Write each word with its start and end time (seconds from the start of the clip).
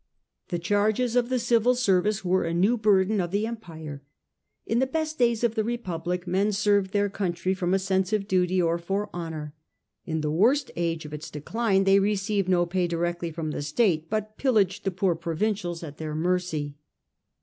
The 0.47 0.57
charges 0.57 1.15
of 1.15 1.29
the 1.29 1.37
civil 1.37 1.75
service 1.75 2.25
were 2.25 2.43
a 2.43 2.55
new 2.55 2.75
burden 2.75 3.21
of 3.21 3.29
the 3.29 3.45
empire. 3.45 4.01
In 4.65 4.79
the 4.79 4.87
best 4.87 5.19
days 5.19 5.43
of 5.43 5.53
the 5.53 5.63
republic 5.63 6.25
men 6.25 6.51
served 6.53 6.89
their 6.91 7.07
country 7.07 7.53
from 7.53 7.71
a 7.71 7.77
sense 7.77 8.11
of 8.11 8.27
duty 8.27 8.59
or 8.59 8.79
i^conoiiiv 8.79 8.83
for 8.83 9.09
honour; 9.13 9.53
in 10.03 10.21
the 10.21 10.31
worst 10.31 10.71
age 10.75 11.05
of 11.05 11.13
its 11.13 11.29
decline 11.29 11.81
could 11.81 11.81
s^ive 11.81 11.85
they 11.85 11.99
received 11.99 12.49
no 12.49 12.65
pay 12.65 12.87
directly 12.87 13.29
from 13.29 13.51
the 13.51 13.61
state,' 13.61 14.09
but 14.09 14.39
pillaged 14.39 14.85
the 14.85 14.89
poor 14.89 15.13
provincials 15.13 15.83
at 15.83 15.99
their 15.99 16.15
mercy. 16.15 16.77